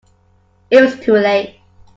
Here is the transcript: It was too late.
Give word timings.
It 0.71 0.81
was 0.81 0.99
too 0.99 1.13
late. 1.13 1.59